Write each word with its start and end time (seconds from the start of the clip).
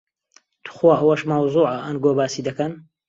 توخوا 0.65 0.93
ئەوەش 0.97 1.21
مەوزوعە 1.31 1.75
ئەنگۆ 1.85 2.11
باسی 2.19 2.45
دەکەن. 2.47 2.71